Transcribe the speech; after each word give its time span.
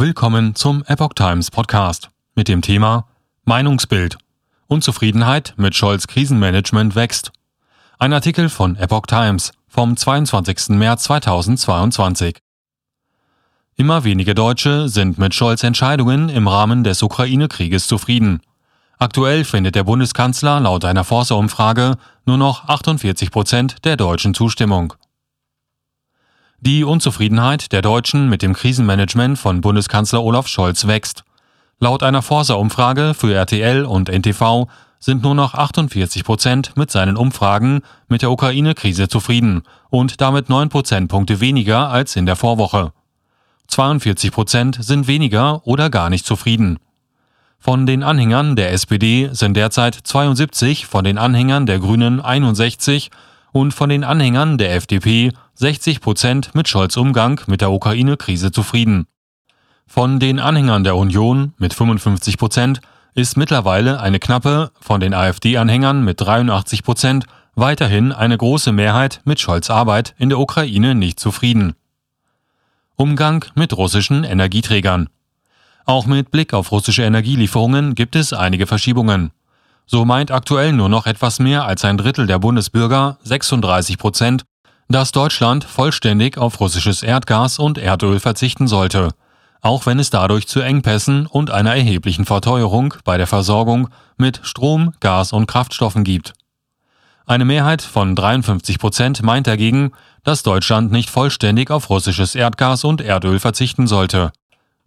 Willkommen 0.00 0.54
zum 0.54 0.82
Epoch 0.86 1.12
Times 1.12 1.50
Podcast 1.50 2.08
mit 2.34 2.48
dem 2.48 2.62
Thema 2.62 3.06
Meinungsbild. 3.44 4.16
Unzufriedenheit 4.66 5.52
mit 5.58 5.74
Scholz 5.74 6.06
Krisenmanagement 6.06 6.94
wächst. 6.94 7.32
Ein 7.98 8.14
Artikel 8.14 8.48
von 8.48 8.76
Epoch 8.76 9.04
Times 9.06 9.52
vom 9.68 9.98
22. 9.98 10.70
März 10.70 11.02
2022. 11.02 12.38
Immer 13.76 14.02
weniger 14.02 14.32
Deutsche 14.32 14.88
sind 14.88 15.18
mit 15.18 15.34
Scholz 15.34 15.64
Entscheidungen 15.64 16.30
im 16.30 16.48
Rahmen 16.48 16.82
des 16.82 17.02
Ukraine-Krieges 17.02 17.86
zufrieden. 17.86 18.40
Aktuell 18.98 19.44
findet 19.44 19.74
der 19.74 19.84
Bundeskanzler 19.84 20.60
laut 20.60 20.86
einer 20.86 21.04
Forsa-Umfrage 21.04 21.98
nur 22.24 22.38
noch 22.38 22.66
48 22.70 23.30
Prozent 23.30 23.84
der 23.84 23.98
deutschen 23.98 24.32
Zustimmung. 24.32 24.94
Die 26.62 26.84
Unzufriedenheit 26.84 27.72
der 27.72 27.80
Deutschen 27.80 28.28
mit 28.28 28.42
dem 28.42 28.52
Krisenmanagement 28.52 29.38
von 29.38 29.62
Bundeskanzler 29.62 30.22
Olaf 30.22 30.46
Scholz 30.46 30.86
wächst. 30.86 31.24
Laut 31.78 32.02
einer 32.02 32.20
Forsa-Umfrage 32.20 33.14
für 33.14 33.32
RTL 33.32 33.86
und 33.86 34.10
NTV 34.10 34.66
sind 34.98 35.22
nur 35.22 35.34
noch 35.34 35.54
48 35.54 36.22
Prozent 36.22 36.76
mit 36.76 36.90
seinen 36.90 37.16
Umfragen 37.16 37.80
mit 38.08 38.20
der 38.20 38.30
Ukraine-Krise 38.30 39.08
zufrieden 39.08 39.62
und 39.88 40.20
damit 40.20 40.50
9 40.50 40.68
Prozentpunkte 40.68 41.40
weniger 41.40 41.88
als 41.88 42.14
in 42.14 42.26
der 42.26 42.36
Vorwoche. 42.36 42.92
42 43.68 44.30
Prozent 44.30 44.78
sind 44.82 45.06
weniger 45.06 45.66
oder 45.66 45.88
gar 45.88 46.10
nicht 46.10 46.26
zufrieden. 46.26 46.78
Von 47.58 47.86
den 47.86 48.02
Anhängern 48.02 48.54
der 48.54 48.72
SPD 48.72 49.30
sind 49.32 49.56
derzeit 49.56 49.94
72, 49.94 50.84
von 50.84 51.04
den 51.04 51.16
Anhängern 51.16 51.64
der 51.64 51.78
Grünen 51.78 52.20
61 52.20 53.10
und 53.52 53.72
von 53.74 53.88
den 53.88 54.04
Anhängern 54.04 54.58
der 54.58 54.74
FDP 54.74 55.32
60 55.54 56.00
Prozent 56.00 56.54
mit 56.54 56.68
Scholz 56.68 56.96
Umgang 56.96 57.40
mit 57.46 57.60
der 57.60 57.70
Ukraine-Krise 57.70 58.52
zufrieden. 58.52 59.06
Von 59.86 60.20
den 60.20 60.38
Anhängern 60.38 60.84
der 60.84 60.96
Union 60.96 61.52
mit 61.58 61.74
55 61.74 62.38
Prozent 62.38 62.80
ist 63.14 63.36
mittlerweile 63.36 64.00
eine 64.00 64.20
knappe, 64.20 64.70
von 64.80 65.00
den 65.00 65.14
AfD-Anhängern 65.14 66.04
mit 66.04 66.20
83 66.20 66.84
Prozent 66.84 67.26
weiterhin 67.54 68.12
eine 68.12 68.38
große 68.38 68.72
Mehrheit 68.72 69.20
mit 69.24 69.40
Scholz 69.40 69.68
Arbeit 69.70 70.14
in 70.18 70.28
der 70.28 70.38
Ukraine 70.38 70.94
nicht 70.94 71.18
zufrieden. 71.18 71.74
Umgang 72.96 73.44
mit 73.54 73.76
russischen 73.76 74.24
Energieträgern. 74.24 75.08
Auch 75.86 76.06
mit 76.06 76.30
Blick 76.30 76.54
auf 76.54 76.70
russische 76.70 77.02
Energielieferungen 77.02 77.94
gibt 77.94 78.14
es 78.14 78.32
einige 78.32 78.66
Verschiebungen. 78.66 79.32
So 79.92 80.04
meint 80.04 80.30
aktuell 80.30 80.72
nur 80.72 80.88
noch 80.88 81.06
etwas 81.06 81.40
mehr 81.40 81.64
als 81.64 81.84
ein 81.84 81.96
Drittel 81.96 82.28
der 82.28 82.38
Bundesbürger, 82.38 83.18
36 83.24 83.98
Prozent, 83.98 84.44
dass 84.88 85.10
Deutschland 85.10 85.64
vollständig 85.64 86.38
auf 86.38 86.60
russisches 86.60 87.02
Erdgas 87.02 87.58
und 87.58 87.76
Erdöl 87.76 88.20
verzichten 88.20 88.68
sollte, 88.68 89.08
auch 89.60 89.86
wenn 89.86 89.98
es 89.98 90.10
dadurch 90.10 90.46
zu 90.46 90.60
Engpässen 90.60 91.26
und 91.26 91.50
einer 91.50 91.74
erheblichen 91.74 92.24
Verteuerung 92.24 92.94
bei 93.02 93.16
der 93.16 93.26
Versorgung 93.26 93.88
mit 94.16 94.38
Strom, 94.44 94.92
Gas 95.00 95.32
und 95.32 95.48
Kraftstoffen 95.48 96.04
gibt. 96.04 96.34
Eine 97.26 97.44
Mehrheit 97.44 97.82
von 97.82 98.14
53 98.14 98.78
Prozent 98.78 99.24
meint 99.24 99.48
dagegen, 99.48 99.90
dass 100.22 100.44
Deutschland 100.44 100.92
nicht 100.92 101.10
vollständig 101.10 101.72
auf 101.72 101.90
russisches 101.90 102.36
Erdgas 102.36 102.84
und 102.84 103.00
Erdöl 103.00 103.40
verzichten 103.40 103.88
sollte. 103.88 104.30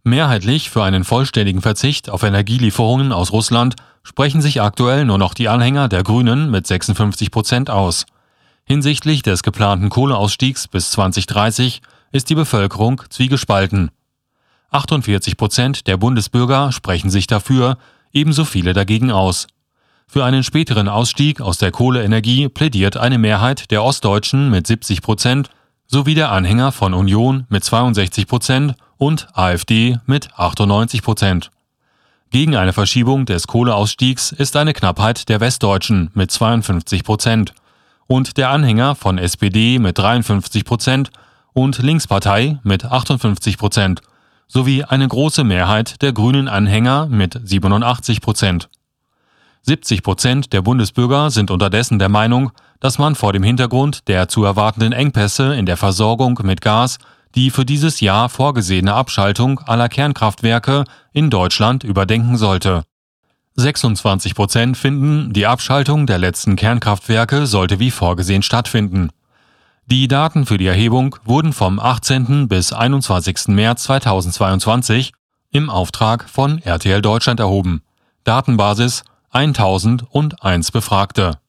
Mehrheitlich 0.05 0.69
für 0.69 0.83
einen 0.83 1.05
vollständigen 1.05 1.61
Verzicht 1.61 2.09
auf 2.09 2.23
Energielieferungen 2.23 3.13
aus 3.13 3.31
Russland 3.31 3.75
sprechen 4.03 4.41
sich 4.41 4.61
aktuell 4.61 5.05
nur 5.05 5.17
noch 5.17 5.33
die 5.33 5.47
Anhänger 5.47 5.87
der 5.87 6.03
Grünen 6.03 6.51
mit 6.51 6.67
56 6.67 7.31
Prozent 7.31 7.69
aus. 7.69 8.05
Hinsichtlich 8.65 9.21
des 9.21 9.43
geplanten 9.43 9.89
Kohleausstiegs 9.89 10.67
bis 10.67 10.91
2030 10.91 11.81
ist 12.11 12.29
die 12.29 12.35
Bevölkerung 12.35 13.01
zwiegespalten. 13.09 13.91
48 14.71 15.37
Prozent 15.37 15.87
der 15.87 15.95
Bundesbürger 15.95 16.73
sprechen 16.73 17.09
sich 17.09 17.27
dafür, 17.27 17.77
ebenso 18.11 18.43
viele 18.43 18.73
dagegen 18.73 19.09
aus. 19.09 19.47
Für 20.05 20.25
einen 20.25 20.43
späteren 20.43 20.89
Ausstieg 20.89 21.39
aus 21.39 21.59
der 21.59 21.71
Kohleenergie 21.71 22.49
plädiert 22.49 22.97
eine 22.97 23.17
Mehrheit 23.17 23.71
der 23.71 23.83
Ostdeutschen 23.83 24.49
mit 24.49 24.67
70 24.67 25.01
Prozent 25.01 25.49
sowie 25.87 26.13
der 26.13 26.31
Anhänger 26.31 26.73
von 26.73 26.93
Union 26.93 27.45
mit 27.47 27.63
62 27.63 28.27
Prozent 28.27 28.75
und 29.03 29.27
AfD 29.33 29.97
mit 30.05 30.29
98 30.37 31.01
Prozent. 31.03 31.51
Gegen 32.29 32.55
eine 32.55 32.71
Verschiebung 32.71 33.25
des 33.25 33.47
Kohleausstiegs 33.47 34.31
ist 34.31 34.55
eine 34.55 34.71
Knappheit 34.71 35.27
der 35.27 35.41
Westdeutschen 35.41 36.09
mit 36.13 36.31
52 36.31 37.03
Prozent 37.03 37.53
und 38.07 38.37
der 38.37 38.49
Anhänger 38.49 38.95
von 38.95 39.17
SPD 39.17 39.77
mit 39.77 39.97
53 39.97 40.63
Prozent 40.63 41.09
und 41.51 41.79
Linkspartei 41.79 42.59
mit 42.63 42.85
58 42.85 43.57
Prozent 43.57 44.01
sowie 44.47 44.85
eine 44.85 45.09
große 45.09 45.43
Mehrheit 45.43 46.01
der 46.01 46.13
grünen 46.13 46.47
Anhänger 46.47 47.07
mit 47.07 47.37
87 47.43 48.21
Prozent. 48.21 48.69
70 49.63 50.01
Prozent 50.01 50.53
der 50.53 50.61
Bundesbürger 50.61 51.29
sind 51.29 51.51
unterdessen 51.51 51.99
der 51.99 52.09
Meinung, 52.09 52.51
dass 52.79 52.99
man 52.99 53.15
vor 53.15 53.33
dem 53.33 53.43
Hintergrund 53.43 54.07
der 54.07 54.29
zu 54.29 54.45
erwartenden 54.45 54.93
Engpässe 54.93 55.55
in 55.55 55.65
der 55.65 55.75
Versorgung 55.75 56.39
mit 56.43 56.61
Gas 56.61 56.99
die 57.35 57.49
für 57.49 57.65
dieses 57.65 57.99
Jahr 57.99 58.29
vorgesehene 58.29 58.93
Abschaltung 58.93 59.59
aller 59.59 59.89
Kernkraftwerke 59.89 60.83
in 61.11 61.29
Deutschland 61.29 61.83
überdenken 61.83 62.37
sollte. 62.37 62.83
26 63.55 64.33
Prozent 64.35 64.77
finden, 64.77 65.33
die 65.33 65.45
Abschaltung 65.45 66.07
der 66.07 66.17
letzten 66.17 66.55
Kernkraftwerke 66.55 67.45
sollte 67.45 67.79
wie 67.79 67.91
vorgesehen 67.91 68.41
stattfinden. 68.41 69.09
Die 69.85 70.07
Daten 70.07 70.45
für 70.45 70.57
die 70.57 70.65
Erhebung 70.65 71.15
wurden 71.23 71.53
vom 71.53 71.79
18. 71.79 72.47
bis 72.47 72.73
21. 72.73 73.49
März 73.49 73.83
2022 73.83 75.11
im 75.51 75.69
Auftrag 75.69 76.29
von 76.29 76.59
RTL 76.59 77.01
Deutschland 77.01 77.39
erhoben. 77.39 77.83
Datenbasis 78.23 79.03
1001 79.31 80.71
Befragte. 80.71 81.42